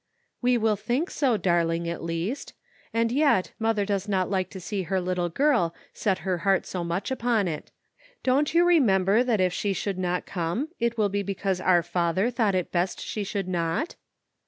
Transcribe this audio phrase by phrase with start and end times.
[0.41, 2.53] "We will think so, darling, at least.
[2.91, 6.83] And yet, mother does not like to see her little girl set her heart so
[6.83, 7.69] much upon it.
[8.23, 11.83] Don't you re member that if she should not come it will be because our
[11.83, 13.95] Father thought it best she should not?"